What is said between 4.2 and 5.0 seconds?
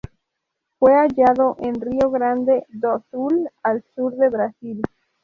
Brasil.